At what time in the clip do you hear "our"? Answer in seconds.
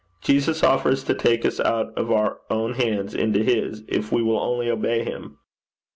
2.11-2.39